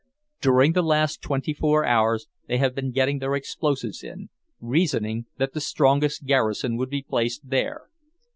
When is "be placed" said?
6.89-7.47